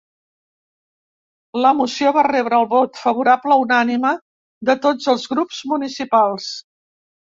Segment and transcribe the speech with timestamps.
[1.65, 4.17] La moció va rebre el vot favorable unànime
[4.73, 6.55] de tots els grups municipals.